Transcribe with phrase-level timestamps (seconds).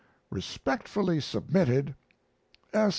[0.31, 1.93] Respectfully submitted,
[2.73, 2.89] S.